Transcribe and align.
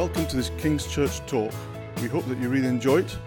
Welcome 0.00 0.24
to 0.28 0.36
this 0.36 0.50
King's 0.56 0.86
Church 0.86 1.20
talk. 1.26 1.52
We 2.00 2.08
hope 2.08 2.24
that 2.24 2.38
you 2.38 2.48
really 2.48 2.68
enjoy 2.68 3.00
it. 3.00 3.18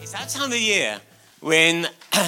It's 0.00 0.10
that 0.10 0.28
time 0.30 0.50
of 0.50 0.58
year 0.58 1.00
when 1.38 1.86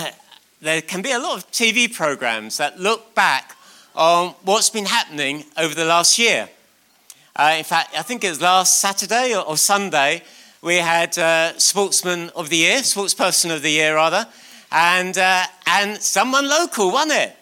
there 0.60 0.82
can 0.82 1.02
be 1.02 1.10
a 1.10 1.18
lot 1.18 1.36
of 1.36 1.50
TV 1.50 1.92
programs 1.92 2.58
that 2.58 2.78
look 2.78 3.12
back 3.16 3.56
on 3.96 4.36
what's 4.44 4.70
been 4.70 4.86
happening 4.86 5.46
over 5.58 5.74
the 5.74 5.84
last 5.84 6.16
year. 6.16 6.48
Uh, 7.34 7.56
in 7.58 7.64
fact, 7.64 7.92
I 7.98 8.02
think 8.02 8.22
it 8.22 8.28
was 8.28 8.40
last 8.40 8.80
Saturday 8.80 9.34
or, 9.34 9.40
or 9.40 9.56
Sunday, 9.56 10.22
we 10.64 10.76
had 10.76 11.16
uh, 11.18 11.56
Sportsman 11.58 12.30
of 12.34 12.48
the 12.48 12.56
Year, 12.56 12.78
Sportsperson 12.78 13.54
of 13.54 13.60
the 13.60 13.70
Year, 13.70 13.96
rather, 13.96 14.26
and, 14.72 15.16
uh, 15.18 15.44
and 15.66 15.98
someone 16.00 16.48
local 16.48 16.90
won 16.90 17.10
it. 17.10 17.36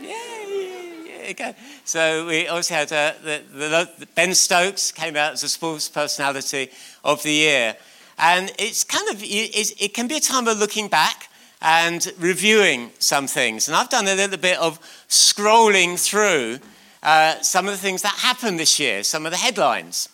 Yeah. 0.00 1.52
So 1.84 2.26
we 2.26 2.46
also 2.46 2.74
had 2.74 2.92
uh, 2.92 3.12
the, 3.22 3.42
the, 3.52 3.90
the, 3.98 4.06
Ben 4.14 4.34
Stokes 4.34 4.92
came 4.92 5.16
out 5.16 5.32
as 5.32 5.42
a 5.42 5.48
sports 5.48 5.88
personality 5.88 6.70
of 7.02 7.22
the 7.22 7.32
year. 7.32 7.76
And 8.18 8.52
it's 8.58 8.84
kind 8.84 9.08
of, 9.10 9.18
it 9.20 9.94
can 9.94 10.06
be 10.06 10.16
a 10.16 10.20
time 10.20 10.46
of 10.46 10.58
looking 10.58 10.88
back 10.88 11.28
and 11.60 12.12
reviewing 12.18 12.90
some 13.00 13.26
things. 13.26 13.68
And 13.68 13.76
I've 13.76 13.90
done 13.90 14.06
a 14.06 14.14
little 14.14 14.38
bit 14.38 14.58
of 14.58 14.78
scrolling 15.08 15.98
through 15.98 16.60
uh, 17.02 17.40
some 17.40 17.66
of 17.66 17.72
the 17.72 17.78
things 17.78 18.02
that 18.02 18.14
happened 18.14 18.60
this 18.60 18.78
year, 18.78 19.02
some 19.02 19.26
of 19.26 19.32
the 19.32 19.38
headlines. 19.38 20.08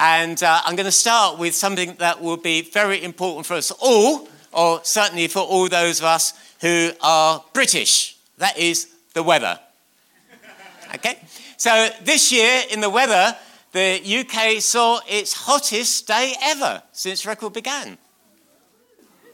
And 0.00 0.40
uh, 0.44 0.60
I'm 0.64 0.76
going 0.76 0.86
to 0.86 0.92
start 0.92 1.40
with 1.40 1.56
something 1.56 1.94
that 1.98 2.22
will 2.22 2.36
be 2.36 2.62
very 2.62 3.02
important 3.02 3.46
for 3.46 3.54
us 3.54 3.72
all, 3.80 4.28
or 4.52 4.80
certainly 4.84 5.26
for 5.26 5.40
all 5.40 5.68
those 5.68 5.98
of 5.98 6.04
us 6.04 6.34
who 6.60 6.92
are 7.02 7.44
British. 7.52 8.16
That 8.38 8.56
is 8.56 8.88
the 9.14 9.22
weather. 9.22 9.58
Okay? 10.94 11.18
So 11.58 11.90
this 12.04 12.32
year 12.32 12.62
in 12.70 12.80
the 12.80 12.88
weather, 12.88 13.36
the 13.72 14.00
UK 14.00 14.62
saw 14.62 15.00
its 15.06 15.32
hottest 15.34 16.06
day 16.06 16.32
ever 16.42 16.82
since 16.92 17.26
record 17.26 17.52
began. 17.52 17.98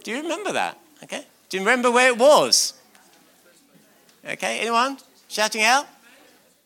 Do 0.02 0.10
you 0.10 0.22
remember 0.22 0.52
that? 0.52 0.78
Okay. 1.04 1.24
Do 1.48 1.58
you 1.58 1.62
remember 1.62 1.90
where 1.90 2.08
it 2.08 2.18
was? 2.18 2.72
Okay, 4.26 4.60
anyone 4.60 4.98
shouting 5.28 5.62
out? 5.62 5.86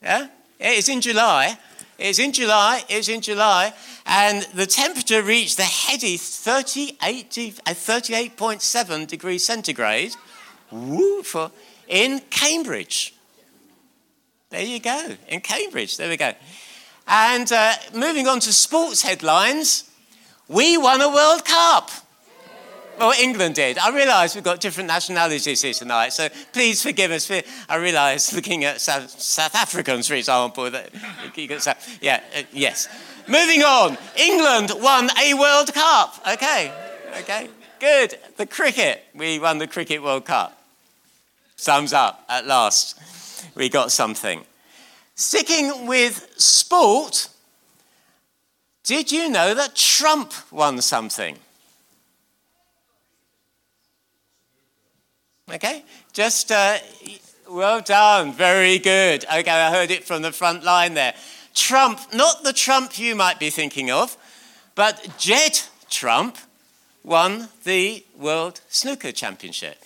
Yeah? 0.02 0.28
It's 0.58 0.88
in 0.88 1.00
July. 1.00 1.58
It's 1.98 2.18
in 2.20 2.32
July. 2.32 2.84
It's 2.88 3.08
in 3.08 3.20
July. 3.20 3.74
And 4.06 4.42
the 4.54 4.66
temperature 4.66 5.22
reached 5.22 5.56
the 5.56 5.64
heady 5.64 6.16
38, 6.16 7.30
38.7 7.30 8.90
uh, 8.90 9.06
degrees 9.06 9.44
centigrade 9.44 10.14
woo, 10.70 11.22
for, 11.22 11.50
in 11.88 12.20
Cambridge. 12.30 13.14
There 14.50 14.62
you 14.62 14.80
go, 14.80 15.16
in 15.28 15.40
Cambridge. 15.40 15.96
There 15.96 16.08
we 16.08 16.16
go. 16.16 16.32
And 17.06 17.50
uh, 17.52 17.74
moving 17.94 18.28
on 18.28 18.40
to 18.40 18.52
sports 18.52 19.02
headlines, 19.02 19.90
we 20.46 20.78
won 20.78 21.00
a 21.00 21.08
World 21.08 21.44
Cup. 21.44 21.90
Well, 22.98 23.12
England 23.12 23.54
did. 23.54 23.78
I 23.78 23.94
realise 23.94 24.34
we've 24.34 24.42
got 24.42 24.60
different 24.60 24.88
nationalities 24.88 25.62
here 25.62 25.72
tonight, 25.72 26.12
so 26.12 26.28
please 26.52 26.82
forgive 26.82 27.12
us. 27.12 27.26
For, 27.26 27.40
I 27.68 27.76
realise 27.76 28.32
looking 28.32 28.64
at 28.64 28.80
South, 28.80 29.08
South, 29.20 29.54
Africans, 29.54 30.08
for 30.08 30.14
example, 30.14 30.68
that 30.70 30.90
yeah, 32.00 32.20
uh, 32.36 32.42
yes. 32.52 32.88
Moving 33.28 33.62
on, 33.62 33.96
England 34.16 34.72
won 34.82 35.10
a 35.22 35.34
World 35.34 35.72
Cup. 35.72 36.20
Okay, 36.32 36.72
okay, 37.20 37.48
good. 37.78 38.18
The 38.36 38.46
cricket, 38.46 39.04
we 39.14 39.38
won 39.38 39.58
the 39.58 39.68
Cricket 39.68 40.02
World 40.02 40.24
Cup. 40.24 40.60
Thumbs 41.56 41.92
up 41.92 42.24
at 42.28 42.46
last. 42.46 43.00
We 43.54 43.68
got 43.68 43.92
something. 43.92 44.44
Sticking 45.14 45.86
with 45.86 46.34
sport, 46.36 47.28
did 48.82 49.12
you 49.12 49.28
know 49.28 49.54
that 49.54 49.76
Trump 49.76 50.32
won 50.50 50.80
something? 50.80 51.38
Okay, 55.50 55.82
just 56.12 56.52
uh, 56.52 56.76
well 57.48 57.80
done, 57.80 58.34
very 58.34 58.78
good. 58.78 59.24
Okay, 59.24 59.50
I 59.50 59.70
heard 59.70 59.90
it 59.90 60.04
from 60.04 60.20
the 60.20 60.30
front 60.30 60.62
line 60.62 60.92
there. 60.92 61.14
Trump, 61.54 62.00
not 62.12 62.44
the 62.44 62.52
Trump 62.52 62.98
you 62.98 63.14
might 63.14 63.38
be 63.38 63.48
thinking 63.48 63.90
of, 63.90 64.16
but 64.74 65.08
Judd 65.16 65.58
Trump 65.88 66.36
won 67.02 67.48
the 67.64 68.04
World 68.18 68.60
Snooker 68.68 69.10
Championship. 69.10 69.82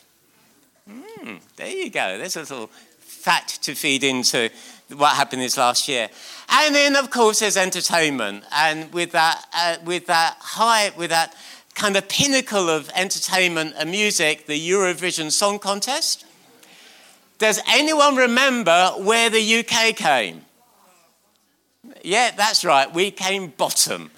Mm, 0.91 1.41
there 1.55 1.71
you 1.71 1.91
go. 1.91 2.19
There's 2.19 2.35
a 2.35 2.41
little 2.41 2.67
fact 2.99 3.63
to 3.63 3.77
feed 3.77 4.03
into 4.03 4.51
what 4.97 5.15
happened 5.15 5.43
this 5.43 5.57
last 5.57 5.87
year. 5.87 6.09
And 6.49 6.75
then, 6.75 6.97
of 6.97 7.11
course, 7.11 7.39
there's 7.39 7.57
entertainment. 7.57 8.45
And 8.53 8.93
with 8.93 9.13
that, 9.13 9.45
uh, 9.55 9.77
with 9.85 10.07
that 10.07 10.37
high, 10.41 10.91
with 10.97 11.11
that 11.11 11.35
kind 11.75 11.97
of 11.97 12.09
pinnacle 12.09 12.69
of 12.69 12.91
entertainment 12.95 13.75
and 13.79 13.91
music, 13.91 14.47
the 14.47 14.71
Eurovision 14.71 15.31
Song 15.31 15.59
Contest. 15.59 16.25
Does 17.39 17.61
anyone 17.69 18.17
remember 18.17 18.93
where 18.99 19.29
the 19.29 19.59
UK 19.59 19.97
came? 19.97 20.43
Yeah, 22.05 22.31
that's 22.37 22.65
right, 22.65 22.93
we 22.93 23.11
came 23.11 23.49
bottom. 23.49 24.11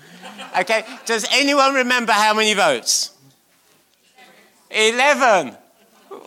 Okay, 0.59 0.85
does 1.07 1.27
anyone 1.33 1.75
remember 1.75 2.13
how 2.13 2.35
many 2.35 2.55
votes? 2.55 3.13
11. 4.71 5.57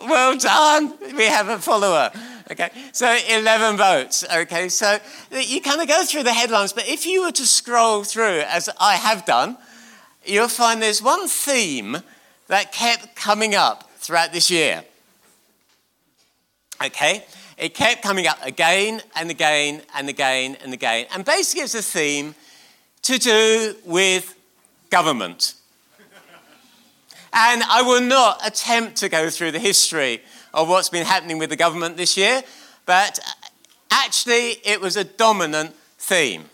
Well 0.07 0.37
done, 0.37 0.93
we 1.15 1.25
have 1.25 1.49
a 1.49 1.59
follower. 1.59 2.11
Okay, 2.49 2.69
so 2.93 3.15
11 3.29 3.77
votes. 3.77 4.23
Okay, 4.33 4.69
so 4.69 4.99
you 5.31 5.61
kind 5.61 5.81
of 5.81 5.87
go 5.87 6.03
through 6.05 6.23
the 6.23 6.33
headlines, 6.33 6.71
but 6.71 6.87
if 6.87 7.05
you 7.05 7.23
were 7.23 7.31
to 7.31 7.45
scroll 7.45 8.03
through, 8.03 8.39
as 8.47 8.69
I 8.79 8.95
have 8.95 9.25
done, 9.25 9.57
you'll 10.27 10.47
find 10.47 10.81
there's 10.81 11.01
one 11.01 11.27
theme 11.27 11.97
that 12.47 12.71
kept 12.71 13.15
coming 13.15 13.55
up 13.55 13.89
throughout 13.97 14.31
this 14.31 14.49
year. 14.49 14.83
Okay? 16.83 17.25
It 17.57 17.73
kept 17.73 18.03
coming 18.03 18.27
up 18.27 18.37
again 18.45 19.01
and 19.15 19.31
again 19.31 19.81
and 19.95 20.09
again 20.09 20.57
and 20.63 20.73
again. 20.73 21.07
And 21.13 21.25
basically, 21.25 21.63
it's 21.63 21.75
a 21.75 21.81
theme 21.81 22.35
to 23.03 23.17
do 23.17 23.75
with 23.85 24.35
government. 24.89 25.55
and 27.33 27.63
I 27.63 27.81
will 27.81 28.01
not 28.01 28.45
attempt 28.45 28.97
to 28.97 29.09
go 29.09 29.29
through 29.29 29.51
the 29.51 29.59
history 29.59 30.21
of 30.53 30.69
what's 30.69 30.89
been 30.89 31.05
happening 31.05 31.37
with 31.37 31.49
the 31.49 31.55
government 31.55 31.97
this 31.97 32.17
year, 32.17 32.41
but 32.85 33.19
actually, 33.91 34.59
it 34.63 34.79
was 34.79 34.95
a 34.95 35.03
dominant 35.03 35.75
theme. 35.97 36.45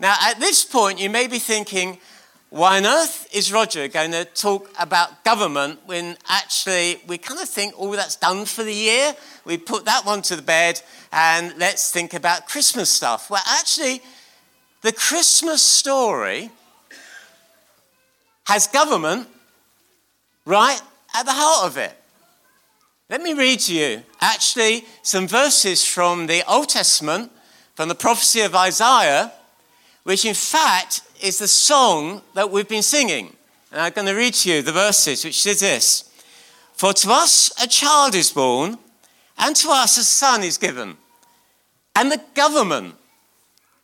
Now, 0.00 0.16
at 0.20 0.40
this 0.40 0.64
point, 0.64 0.98
you 0.98 1.10
may 1.10 1.26
be 1.26 1.38
thinking, 1.38 1.98
why 2.52 2.76
on 2.76 2.84
earth 2.84 3.26
is 3.32 3.50
Roger 3.50 3.88
going 3.88 4.10
to 4.10 4.26
talk 4.26 4.70
about 4.78 5.24
government 5.24 5.80
when 5.86 6.18
actually 6.28 7.00
we 7.06 7.16
kind 7.16 7.40
of 7.40 7.48
think, 7.48 7.72
oh, 7.78 7.96
that's 7.96 8.16
done 8.16 8.44
for 8.44 8.62
the 8.62 8.74
year? 8.74 9.14
We 9.46 9.56
put 9.56 9.86
that 9.86 10.04
one 10.04 10.20
to 10.22 10.36
the 10.36 10.42
bed 10.42 10.82
and 11.10 11.54
let's 11.56 11.90
think 11.90 12.12
about 12.12 12.46
Christmas 12.46 12.90
stuff. 12.90 13.30
Well, 13.30 13.40
actually, 13.58 14.02
the 14.82 14.92
Christmas 14.92 15.62
story 15.62 16.50
has 18.44 18.66
government 18.66 19.28
right 20.44 20.82
at 21.16 21.24
the 21.24 21.32
heart 21.32 21.66
of 21.66 21.78
it. 21.78 21.96
Let 23.08 23.22
me 23.22 23.32
read 23.32 23.60
to 23.60 23.74
you 23.74 24.02
actually 24.20 24.84
some 25.00 25.26
verses 25.26 25.86
from 25.86 26.26
the 26.26 26.42
Old 26.46 26.68
Testament, 26.68 27.32
from 27.76 27.88
the 27.88 27.94
prophecy 27.94 28.42
of 28.42 28.54
Isaiah, 28.54 29.32
which 30.02 30.26
in 30.26 30.34
fact 30.34 31.00
is 31.22 31.38
the 31.38 31.48
song 31.48 32.22
that 32.34 32.50
we've 32.50 32.68
been 32.68 32.82
singing. 32.82 33.36
And 33.70 33.80
I'm 33.80 33.92
going 33.92 34.06
to 34.06 34.14
read 34.14 34.34
to 34.34 34.50
you 34.50 34.62
the 34.62 34.72
verses, 34.72 35.24
which 35.24 35.40
says 35.40 35.60
this 35.60 36.10
For 36.74 36.92
to 36.92 37.10
us 37.10 37.52
a 37.62 37.68
child 37.68 38.14
is 38.14 38.30
born, 38.30 38.78
and 39.38 39.56
to 39.56 39.68
us 39.70 39.96
a 39.96 40.04
son 40.04 40.42
is 40.42 40.58
given, 40.58 40.96
and 41.96 42.10
the 42.10 42.20
government 42.34 42.96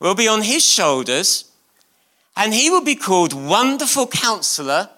will 0.00 0.14
be 0.14 0.28
on 0.28 0.42
his 0.42 0.64
shoulders, 0.64 1.50
and 2.36 2.52
he 2.52 2.70
will 2.70 2.84
be 2.84 2.94
called 2.94 3.32
Wonderful 3.32 4.06
Counselor, 4.08 4.90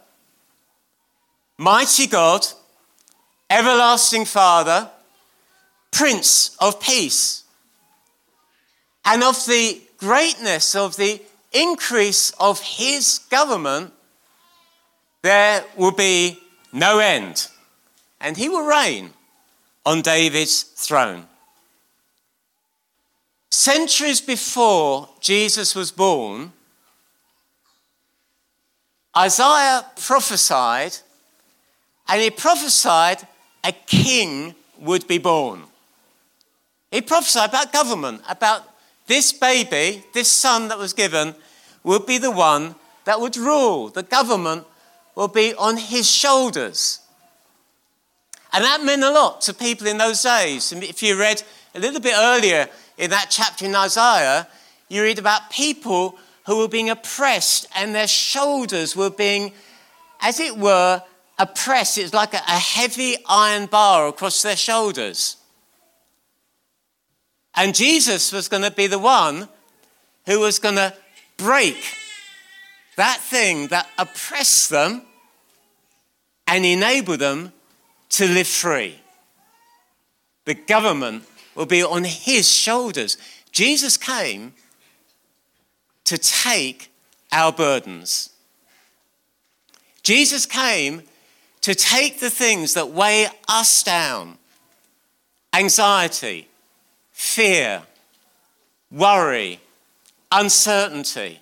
Mighty 1.56 2.06
God, 2.06 2.46
Everlasting 3.48 4.24
Father, 4.24 4.90
Prince 5.90 6.56
of 6.60 6.80
Peace. 6.80 7.44
And 9.04 9.22
of 9.22 9.36
the 9.46 9.80
greatness 9.98 10.74
of 10.74 10.96
the 10.96 11.20
increase 11.52 12.30
of 12.38 12.60
his 12.60 13.20
government, 13.30 13.92
there 15.22 15.64
will 15.76 15.92
be 15.92 16.38
no 16.72 16.98
end. 16.98 17.48
And 18.20 18.36
he 18.36 18.48
will 18.48 18.66
reign 18.66 19.10
on 19.84 20.02
David's 20.02 20.62
throne. 20.62 21.26
Centuries 23.50 24.20
before 24.20 25.08
Jesus 25.20 25.74
was 25.74 25.90
born, 25.90 26.52
Isaiah 29.16 29.84
prophesied, 29.96 30.96
and 32.08 32.22
he 32.22 32.30
prophesied 32.30 33.26
a 33.64 33.72
king 33.72 34.54
would 34.78 35.06
be 35.08 35.18
born. 35.18 35.64
He 36.90 37.02
prophesied 37.02 37.50
about 37.50 37.72
government, 37.72 38.22
about 38.28 38.69
this 39.10 39.32
baby, 39.32 40.04
this 40.12 40.30
son 40.30 40.68
that 40.68 40.78
was 40.78 40.92
given, 40.92 41.34
would 41.82 42.06
be 42.06 42.16
the 42.16 42.30
one 42.30 42.76
that 43.06 43.20
would 43.20 43.36
rule. 43.36 43.88
The 43.88 44.04
government 44.04 44.64
will 45.16 45.26
be 45.26 45.52
on 45.54 45.76
his 45.76 46.08
shoulders. 46.08 47.00
And 48.52 48.62
that 48.62 48.84
meant 48.84 49.02
a 49.02 49.10
lot 49.10 49.40
to 49.42 49.52
people 49.52 49.88
in 49.88 49.98
those 49.98 50.22
days. 50.22 50.72
If 50.72 51.02
you 51.02 51.18
read 51.18 51.42
a 51.74 51.80
little 51.80 52.00
bit 52.00 52.14
earlier 52.16 52.68
in 52.98 53.10
that 53.10 53.26
chapter 53.30 53.64
in 53.64 53.74
Isaiah, 53.74 54.46
you 54.88 55.02
read 55.02 55.18
about 55.18 55.50
people 55.50 56.16
who 56.46 56.58
were 56.58 56.68
being 56.68 56.88
oppressed 56.88 57.66
and 57.74 57.92
their 57.92 58.06
shoulders 58.06 58.94
were 58.94 59.10
being, 59.10 59.50
as 60.20 60.38
it 60.38 60.56
were, 60.56 61.02
oppressed. 61.36 61.98
It's 61.98 62.14
like 62.14 62.32
a 62.32 62.38
heavy 62.38 63.16
iron 63.28 63.66
bar 63.66 64.06
across 64.06 64.40
their 64.42 64.56
shoulders. 64.56 65.36
And 67.54 67.74
Jesus 67.74 68.32
was 68.32 68.48
going 68.48 68.62
to 68.62 68.70
be 68.70 68.86
the 68.86 68.98
one 68.98 69.48
who 70.26 70.40
was 70.40 70.58
going 70.58 70.76
to 70.76 70.94
break 71.36 71.96
that 72.96 73.20
thing 73.20 73.68
that 73.68 73.88
oppressed 73.98 74.70
them 74.70 75.02
and 76.46 76.64
enable 76.64 77.16
them 77.16 77.52
to 78.10 78.26
live 78.26 78.46
free. 78.46 79.00
The 80.44 80.54
government 80.54 81.24
will 81.54 81.66
be 81.66 81.82
on 81.82 82.04
his 82.04 82.50
shoulders. 82.50 83.16
Jesus 83.52 83.96
came 83.96 84.52
to 86.04 86.18
take 86.18 86.90
our 87.32 87.52
burdens. 87.52 88.30
Jesus 90.02 90.44
came 90.44 91.02
to 91.60 91.74
take 91.74 92.20
the 92.20 92.30
things 92.30 92.74
that 92.74 92.90
weigh 92.90 93.28
us 93.48 93.82
down 93.82 94.38
anxiety, 95.52 96.48
fear, 97.20 97.82
worry, 98.90 99.60
uncertainty. 100.32 101.38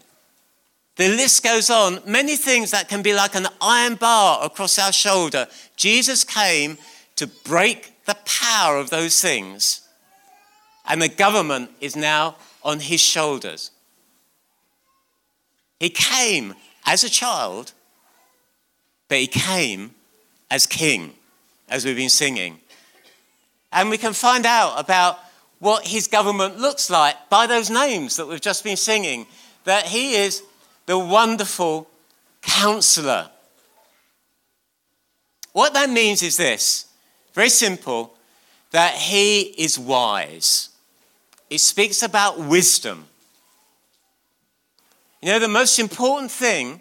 The 0.97 1.09
list 1.09 1.45
goes 1.45 1.71
on. 1.71 2.01
Many 2.05 2.35
things 2.35 2.73
that 2.73 2.89
can 2.89 3.01
be 3.01 3.15
like 3.15 3.37
an 3.37 3.47
iron 3.61 3.95
bar 3.95 4.45
across 4.45 4.77
our 4.81 4.93
shoulder. 4.93 5.47
Jesus 5.77 6.25
came 6.25 6.79
to 7.15 7.29
break 7.29 8.05
the 8.07 8.17
power 8.25 8.77
of 8.77 8.91
those 8.91 9.23
things. 9.23 9.89
And 10.85 11.01
the 11.01 11.09
government 11.09 11.71
is 11.81 11.95
now 11.95 12.37
on 12.65 12.81
his 12.81 13.01
shoulders. 13.01 13.71
He 15.79 15.91
came 15.91 16.55
as 16.87 17.05
a 17.05 17.09
child, 17.09 17.73
but 19.09 19.19
he 19.19 19.29
came 19.29 19.95
as 20.51 20.67
king, 20.67 21.15
as 21.69 21.85
we've 21.85 21.97
been 21.97 22.09
singing. 22.09 22.59
And 23.71 23.91
we 23.91 23.99
can 23.99 24.13
find 24.13 24.45
out 24.45 24.75
about 24.81 25.21
what 25.59 25.87
his 25.87 26.07
government 26.07 26.59
looks 26.59 26.89
like 26.91 27.17
by 27.29 27.47
those 27.47 27.71
names 27.71 28.17
that 28.17 28.27
we've 28.27 28.41
just 28.41 28.65
been 28.65 28.77
singing. 28.77 29.27
That 29.65 29.87
he 29.87 30.15
is 30.15 30.43
the 30.87 30.99
wonderful 30.99 31.89
counselor. 32.43 33.29
What 35.53 35.75
that 35.75 35.91
means 35.91 36.23
is 36.23 36.37
this 36.37 36.87
very 37.35 37.49
simple 37.49 38.15
that 38.71 38.95
he 38.95 39.41
is 39.41 39.79
wise. 39.79 40.71
It 41.51 41.59
speaks 41.59 42.03
about 42.03 42.39
wisdom. 42.39 43.07
You 45.21 45.33
know, 45.33 45.39
the 45.39 45.49
most 45.49 45.79
important 45.79 46.31
thing 46.31 46.81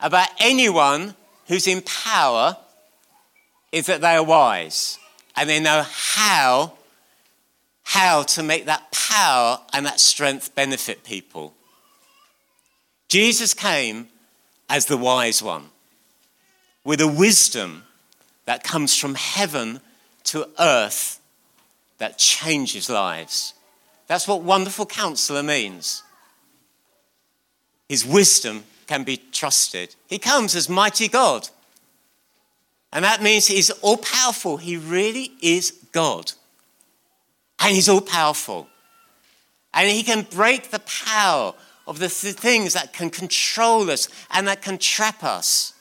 about 0.00 0.28
anyone 0.38 1.14
who's 1.48 1.66
in 1.66 1.80
power 1.82 2.56
is 3.72 3.86
that 3.86 4.00
they 4.00 4.16
are 4.16 4.24
wise 4.24 4.98
and 5.36 5.48
they 5.48 5.60
know 5.60 5.84
how 5.86 6.75
how 7.88 8.24
to 8.24 8.42
make 8.42 8.66
that 8.66 8.90
power 8.90 9.60
and 9.72 9.86
that 9.86 10.00
strength 10.00 10.52
benefit 10.56 11.04
people. 11.04 11.54
Jesus 13.08 13.54
came 13.54 14.08
as 14.68 14.86
the 14.86 14.96
wise 14.96 15.40
one 15.40 15.66
with 16.82 17.00
a 17.00 17.06
wisdom 17.06 17.84
that 18.44 18.64
comes 18.64 18.96
from 18.96 19.14
heaven 19.14 19.80
to 20.24 20.48
earth 20.58 21.20
that 21.98 22.18
changes 22.18 22.90
lives. 22.90 23.54
That's 24.08 24.26
what 24.26 24.42
wonderful 24.42 24.86
counselor 24.86 25.44
means. 25.44 26.02
His 27.88 28.04
wisdom 28.04 28.64
can 28.88 29.04
be 29.04 29.16
trusted. 29.30 29.94
He 30.08 30.18
comes 30.18 30.56
as 30.56 30.68
mighty 30.68 31.06
God. 31.06 31.48
And 32.92 33.04
that 33.04 33.22
means 33.22 33.46
he's 33.46 33.70
all 33.70 33.98
powerful. 33.98 34.56
He 34.56 34.76
really 34.76 35.30
is 35.40 35.70
God. 35.92 36.32
And 37.60 37.74
he's 37.74 37.88
all 37.88 38.00
powerful. 38.00 38.68
And 39.72 39.90
he 39.90 40.02
can 40.02 40.22
break 40.22 40.70
the 40.70 40.80
power 40.80 41.54
of 41.86 41.98
the 41.98 42.08
th- 42.08 42.34
things 42.34 42.72
that 42.74 42.92
can 42.92 43.10
control 43.10 43.90
us 43.90 44.08
and 44.30 44.48
that 44.48 44.62
can 44.62 44.78
trap 44.78 45.22
us. 45.22 45.72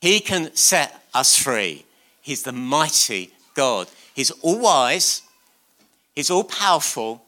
He 0.00 0.20
can 0.20 0.54
set 0.54 1.04
us 1.14 1.36
free. 1.36 1.84
He's 2.20 2.42
the 2.42 2.52
mighty 2.52 3.32
God. 3.54 3.88
He's 4.14 4.30
all 4.42 4.58
wise, 4.58 5.22
he's 6.14 6.30
all 6.30 6.44
powerful, 6.44 7.22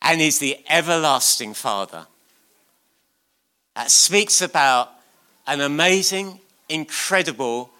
and 0.00 0.20
he's 0.20 0.38
the 0.38 0.58
everlasting 0.68 1.54
Father. 1.54 2.06
That 3.74 3.90
speaks 3.90 4.42
about 4.42 4.92
an 5.46 5.60
amazing, 5.60 6.40
incredible, 6.68 7.70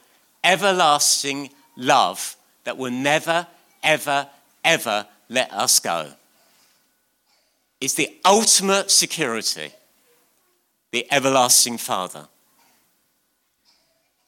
everlasting 0.45 1.51
love 1.77 2.37
that 2.65 2.79
will 2.79 2.93
never, 2.93 3.47
ever, 3.83 4.29
ever 4.65 5.07
let 5.29 5.53
us 5.53 5.81
go. 5.81 6.13
It's 7.81 7.95
the 7.95 8.15
ultimate 8.25 8.91
security, 8.91 9.73
the 10.93 11.07
everlasting 11.11 11.79
Father. 11.79 12.29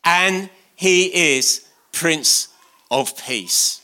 And 0.05 0.51
he 0.75 1.37
is 1.37 1.67
Prince 1.93 2.49
of 2.91 3.17
Peace. 3.17 3.81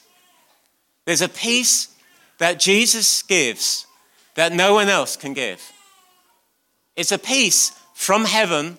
There's 1.04 1.22
a 1.22 1.28
peace 1.28 1.94
that 2.38 2.58
Jesus 2.58 3.22
gives 3.22 3.86
that 4.34 4.52
no 4.52 4.74
one 4.74 4.88
else 4.88 5.16
can 5.16 5.34
give. 5.34 5.60
It's 6.96 7.12
a 7.12 7.18
peace 7.18 7.72
from 7.94 8.24
heaven 8.24 8.78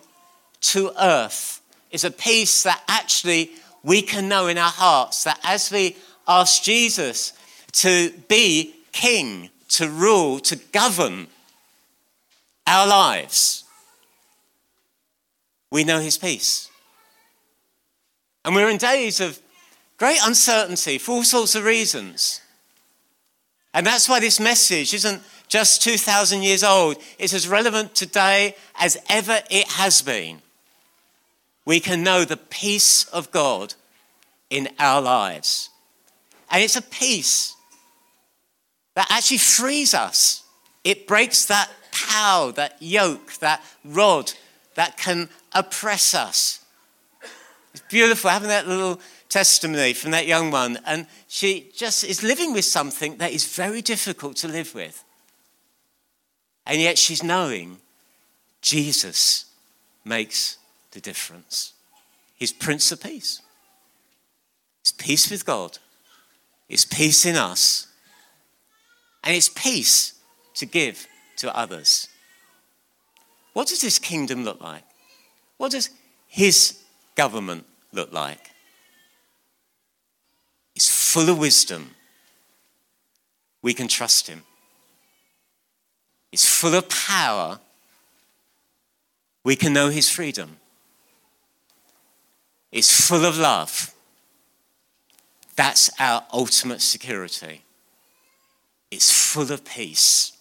to 0.62 0.92
earth. 1.00 1.62
It's 1.90 2.04
a 2.04 2.12
peace 2.12 2.64
that 2.64 2.82
actually 2.88 3.52
we 3.84 4.02
can 4.02 4.28
know 4.28 4.48
in 4.48 4.58
our 4.58 4.72
hearts 4.72 5.24
that 5.24 5.40
as 5.44 5.72
we 5.72 5.96
ask 6.40 6.64
Jesus 6.64 7.34
to 7.74 8.12
be 8.28 8.76
king, 8.92 9.50
to 9.70 9.90
rule, 9.90 10.40
to 10.40 10.56
govern 10.72 11.28
our 12.68 12.88
lives, 12.88 13.64
we 15.72 15.84
know 15.84 16.00
his 16.00 16.18
peace. 16.18 16.70
And 18.44 18.56
we're 18.56 18.70
in 18.70 18.78
days 18.78 19.20
of 19.20 19.40
great 19.98 20.20
uncertainty 20.24 20.98
for 20.98 21.12
all 21.12 21.24
sorts 21.24 21.56
of 21.56 21.64
reasons. 21.64 22.42
And 23.74 23.86
that's 23.86 24.10
why 24.10 24.20
this 24.20 24.40
message 24.40 24.94
isn't 24.94 25.22
just 25.48 25.82
2,000 25.82 26.44
years 26.44 26.64
old, 26.64 26.98
it's 27.20 27.34
as 27.34 27.48
relevant 27.48 27.94
today 27.94 28.56
as 28.80 28.98
ever 29.10 29.40
it 29.50 29.68
has 29.74 30.02
been. 30.02 30.42
We 31.66 31.80
can 31.80 32.04
know 32.04 32.24
the 32.24 32.38
peace 32.38 33.06
of 33.06 33.32
God 33.32 33.74
in 34.50 34.70
our 34.80 35.02
lives. 35.02 35.71
And 36.52 36.62
it's 36.64 36.76
a 36.76 36.82
peace 36.82 37.56
that 38.96 39.08
actually 39.10 39.38
frees 39.38 39.94
us. 39.94 40.44
It 40.84 41.08
breaks 41.08 41.46
that 41.46 41.70
power, 41.92 42.52
that 42.54 42.78
yoke, 42.80 43.34
that 43.36 43.64
rod 43.86 44.34
that 44.76 44.98
can 44.98 45.30
oppress 45.54 46.14
us. 46.14 46.66
It's 47.74 47.84
beautiful 47.90 48.30
having 48.30 48.50
that 48.50 48.68
little 48.68 49.00
testimony 49.30 49.94
from 49.94 50.12
that 50.12 50.28
young 50.28 50.52
one. 50.52 50.78
And 50.86 51.08
she 51.28 51.72
just 51.74 52.04
is 52.04 52.22
living 52.22 52.54
with 52.54 52.66
something 52.66 53.18
that 53.18 53.32
is 53.32 53.56
very 53.56 53.82
difficult 53.82 54.36
to 54.38 54.48
live 54.48 54.76
with. 54.76 55.04
And 56.66 56.82
yet 56.82 56.98
she's 56.98 57.24
knowing 57.24 57.78
Jesus 58.62 59.46
makes 60.04 60.58
the 60.92 61.00
difference. 61.00 61.74
He's 62.36 62.52
Prince 62.52 62.92
of 62.92 63.02
Peace. 63.02 63.42
It's 64.82 64.92
peace 64.92 65.30
with 65.30 65.46
God. 65.46 65.78
It's 66.72 66.86
peace 66.86 67.26
in 67.26 67.36
us. 67.36 67.88
And 69.26 69.36
it's 69.36 69.50
peace 69.50 70.14
to 70.54 70.66
give 70.66 71.06
to 71.36 71.56
others. 71.56 72.08
What 73.52 73.68
does 73.68 73.82
this 73.82 74.00
kingdom 74.00 74.46
look 74.46 74.62
like? 74.62 74.86
What 75.58 75.74
does 75.74 75.90
his 76.28 76.80
government 77.16 77.66
look 77.92 78.14
like? 78.14 78.52
It's 80.74 80.90
full 80.90 81.30
of 81.30 81.38
wisdom. 81.38 81.92
We 83.62 83.74
can 83.74 83.90
trust 83.90 84.28
him. 84.28 84.44
It's 86.32 86.48
full 86.48 86.74
of 86.74 86.88
power. 86.88 87.60
we 89.44 89.58
can 89.58 89.74
know 89.74 89.90
his 89.90 90.10
freedom. 90.10 90.58
It's 92.72 93.08
full 93.08 93.26
of 93.26 93.38
love. 93.38 93.94
That's 95.56 95.90
our 96.00 96.26
ultimate 96.34 96.82
security. 96.82 97.64
It's 98.90 99.12
full 99.12 99.52
of 99.52 99.64
peace. 99.64 100.34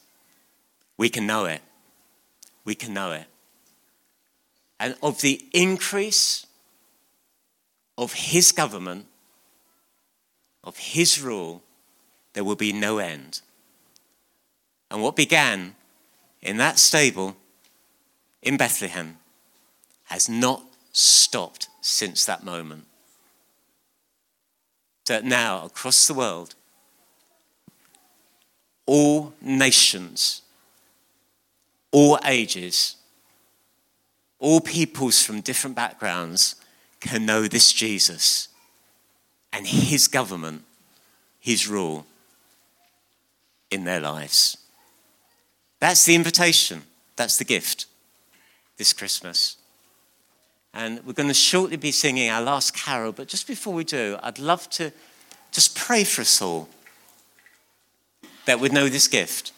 We 0.96 1.08
can 1.08 1.26
know 1.26 1.44
it. 1.44 1.62
We 2.64 2.74
can 2.74 2.94
know 2.94 3.12
it. 3.12 3.26
And 4.78 4.96
of 5.02 5.20
the 5.20 5.44
increase 5.52 6.46
of 7.96 8.14
his 8.14 8.52
government, 8.52 9.06
of 10.64 10.76
his 10.76 11.20
rule, 11.20 11.62
there 12.32 12.44
will 12.44 12.56
be 12.56 12.72
no 12.72 12.98
end. 12.98 13.40
And 14.90 15.02
what 15.02 15.16
began 15.16 15.74
in 16.42 16.56
that 16.56 16.78
stable 16.78 17.36
in 18.42 18.56
Bethlehem 18.56 19.18
has 20.04 20.28
not 20.28 20.64
stopped 20.92 21.68
since 21.80 22.24
that 22.24 22.42
moment. 22.42 22.86
That 25.10 25.24
now, 25.24 25.64
across 25.64 26.06
the 26.06 26.14
world, 26.14 26.54
all 28.86 29.34
nations, 29.42 30.42
all 31.90 32.16
ages, 32.24 32.94
all 34.38 34.60
peoples 34.60 35.20
from 35.20 35.40
different 35.40 35.74
backgrounds 35.74 36.54
can 37.00 37.26
know 37.26 37.48
this 37.48 37.72
Jesus 37.72 38.46
and 39.52 39.66
his 39.66 40.06
government, 40.06 40.62
his 41.40 41.66
rule 41.66 42.06
in 43.68 43.82
their 43.82 43.98
lives. 43.98 44.58
That's 45.80 46.04
the 46.04 46.14
invitation, 46.14 46.82
that's 47.16 47.36
the 47.36 47.44
gift 47.44 47.86
this 48.76 48.92
Christmas. 48.92 49.56
And 50.72 51.04
we're 51.04 51.12
going 51.12 51.28
to 51.28 51.34
shortly 51.34 51.76
be 51.76 51.90
singing 51.90 52.30
our 52.30 52.42
last 52.42 52.74
carol, 52.74 53.12
but 53.12 53.28
just 53.28 53.46
before 53.46 53.74
we 53.74 53.84
do, 53.84 54.18
I'd 54.22 54.38
love 54.38 54.68
to 54.70 54.92
just 55.50 55.76
pray 55.76 56.04
for 56.04 56.22
us 56.22 56.40
all 56.40 56.68
that 58.46 58.60
would 58.60 58.72
know 58.72 58.88
this 58.88 59.08
gift. 59.08 59.52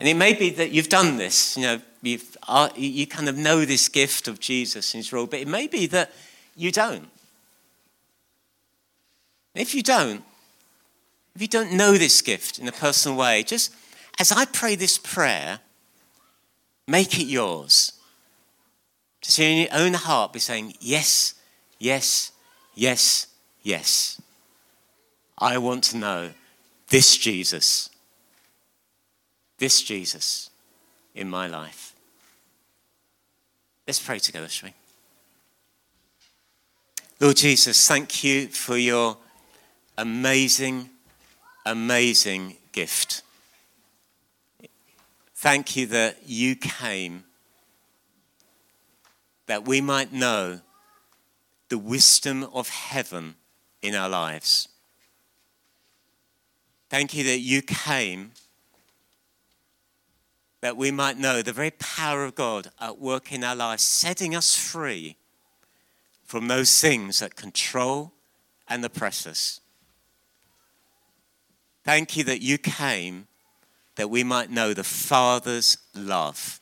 And 0.00 0.08
it 0.08 0.14
may 0.14 0.34
be 0.34 0.50
that 0.50 0.70
you've 0.70 0.88
done 0.88 1.16
this, 1.16 1.56
you 1.56 1.62
know, 1.62 1.80
you've, 2.02 2.36
uh, 2.46 2.68
you 2.76 3.06
kind 3.06 3.28
of 3.28 3.36
know 3.36 3.64
this 3.64 3.88
gift 3.88 4.28
of 4.28 4.38
Jesus 4.38 4.94
and 4.94 5.02
his 5.02 5.12
role, 5.12 5.26
but 5.26 5.40
it 5.40 5.48
may 5.48 5.66
be 5.66 5.86
that 5.86 6.12
you 6.54 6.70
don't. 6.70 7.08
If 9.54 9.74
you 9.74 9.82
don't, 9.82 10.22
if 11.34 11.42
you 11.42 11.48
don't 11.48 11.72
know 11.72 11.96
this 11.96 12.22
gift 12.22 12.58
in 12.58 12.68
a 12.68 12.72
personal 12.72 13.16
way, 13.16 13.42
just 13.42 13.74
as 14.20 14.30
I 14.30 14.44
pray 14.44 14.76
this 14.76 14.98
prayer, 14.98 15.60
Make 16.88 17.18
it 17.20 17.26
yours. 17.26 17.92
Just 19.20 19.38
in 19.38 19.58
your 19.58 19.68
own 19.72 19.94
heart 19.94 20.32
be 20.32 20.38
saying, 20.38 20.74
Yes, 20.80 21.34
yes, 21.78 22.32
yes, 22.74 23.26
yes. 23.62 24.20
I 25.36 25.58
want 25.58 25.84
to 25.84 25.96
know 25.96 26.30
this 26.88 27.16
Jesus, 27.16 27.90
this 29.58 29.82
Jesus 29.82 30.50
in 31.14 31.28
my 31.28 31.46
life. 31.46 31.94
Let's 33.86 34.00
pray 34.00 34.18
together, 34.18 34.48
shall 34.48 34.68
we? 34.68 34.74
Lord 37.20 37.36
Jesus, 37.36 37.88
thank 37.88 38.22
you 38.22 38.48
for 38.48 38.76
your 38.76 39.16
amazing, 39.96 40.90
amazing 41.66 42.56
gift. 42.72 43.22
Thank 45.34 45.76
you 45.76 45.86
that 45.86 46.18
you 46.26 46.54
came 46.54 47.24
that 49.48 49.66
we 49.66 49.80
might 49.80 50.12
know 50.12 50.60
the 51.68 51.78
wisdom 51.78 52.44
of 52.44 52.68
heaven 52.68 53.34
in 53.82 53.94
our 53.94 54.08
lives. 54.08 54.68
Thank 56.88 57.14
you 57.14 57.24
that 57.24 57.40
you 57.40 57.60
came 57.62 58.32
that 60.60 60.76
we 60.76 60.90
might 60.90 61.16
know 61.16 61.40
the 61.40 61.52
very 61.52 61.70
power 61.72 62.24
of 62.24 62.34
God 62.34 62.68
at 62.80 62.98
work 62.98 63.32
in 63.32 63.44
our 63.44 63.54
lives, 63.54 63.82
setting 63.82 64.34
us 64.34 64.56
free 64.56 65.16
from 66.24 66.48
those 66.48 66.80
things 66.80 67.20
that 67.20 67.36
control 67.36 68.12
and 68.66 68.84
oppress 68.84 69.26
us. 69.26 69.60
Thank 71.84 72.16
you 72.16 72.24
that 72.24 72.42
you 72.42 72.58
came 72.58 73.28
that 73.94 74.10
we 74.10 74.24
might 74.24 74.50
know 74.50 74.74
the 74.74 74.84
Father's 74.84 75.78
love. 75.94 76.60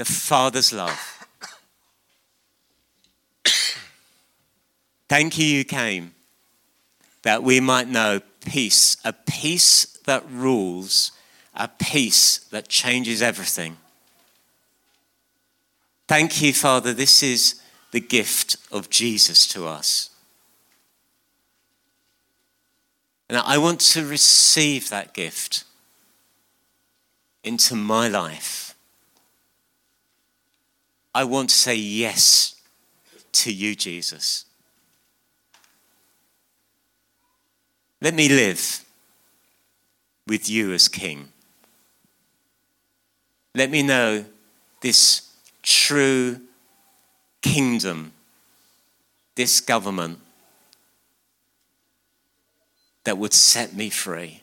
The 0.00 0.06
Father's 0.06 0.72
love. 0.72 1.28
Thank 5.10 5.36
you, 5.36 5.44
you 5.44 5.62
came, 5.62 6.14
that 7.20 7.42
we 7.42 7.60
might 7.60 7.86
know 7.86 8.22
peace, 8.46 8.96
a 9.04 9.12
peace 9.12 9.84
that 10.06 10.24
rules, 10.30 11.12
a 11.54 11.68
peace 11.68 12.38
that 12.50 12.66
changes 12.66 13.20
everything. 13.20 13.76
Thank 16.08 16.40
you, 16.40 16.54
Father. 16.54 16.94
This 16.94 17.22
is 17.22 17.60
the 17.90 18.00
gift 18.00 18.56
of 18.72 18.88
Jesus 18.88 19.46
to 19.48 19.66
us. 19.66 20.08
And 23.28 23.36
I 23.36 23.58
want 23.58 23.80
to 23.80 24.06
receive 24.06 24.88
that 24.88 25.12
gift 25.12 25.64
into 27.44 27.76
my 27.76 28.08
life. 28.08 28.69
I 31.14 31.24
want 31.24 31.50
to 31.50 31.54
say 31.54 31.74
yes 31.74 32.54
to 33.32 33.52
you, 33.52 33.74
Jesus. 33.74 34.44
Let 38.00 38.14
me 38.14 38.28
live 38.28 38.84
with 40.26 40.48
you 40.48 40.72
as 40.72 40.88
King. 40.88 41.28
Let 43.54 43.70
me 43.70 43.82
know 43.82 44.24
this 44.80 45.28
true 45.62 46.40
kingdom, 47.42 48.12
this 49.34 49.60
government 49.60 50.20
that 53.04 53.18
would 53.18 53.34
set 53.34 53.74
me 53.74 53.90
free. 53.90 54.42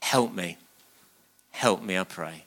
Help 0.00 0.32
me. 0.34 0.56
Help 1.50 1.82
me, 1.82 1.98
I 1.98 2.04
pray. 2.04 2.44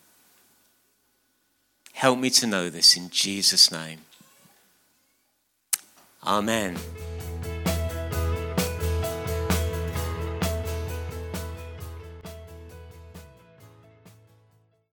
Help 1.94 2.20
me 2.20 2.30
to 2.32 2.48
know 2.48 2.70
this 2.70 2.98
in 2.98 3.10
Jesus' 3.10 3.72
name. 3.72 4.00
Amen. 6.26 6.78